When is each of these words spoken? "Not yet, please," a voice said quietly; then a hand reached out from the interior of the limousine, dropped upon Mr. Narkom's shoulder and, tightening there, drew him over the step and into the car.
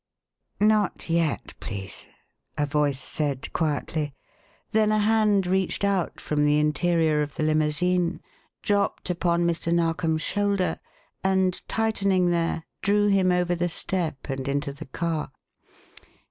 "Not 0.59 1.11
yet, 1.11 1.53
please," 1.59 2.07
a 2.57 2.65
voice 2.65 2.99
said 2.99 3.53
quietly; 3.53 4.15
then 4.71 4.91
a 4.91 4.97
hand 4.97 5.45
reached 5.45 5.83
out 5.83 6.19
from 6.19 6.43
the 6.43 6.57
interior 6.57 7.21
of 7.21 7.35
the 7.35 7.43
limousine, 7.43 8.19
dropped 8.63 9.11
upon 9.11 9.45
Mr. 9.45 9.71
Narkom's 9.71 10.23
shoulder 10.23 10.79
and, 11.23 11.61
tightening 11.67 12.31
there, 12.31 12.63
drew 12.81 13.09
him 13.09 13.31
over 13.31 13.53
the 13.53 13.69
step 13.69 14.27
and 14.27 14.47
into 14.47 14.73
the 14.73 14.87
car. 14.87 15.31